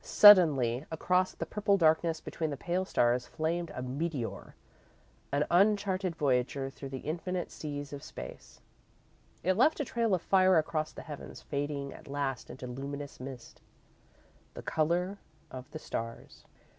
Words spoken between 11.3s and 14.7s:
fading at last into luminous mist, the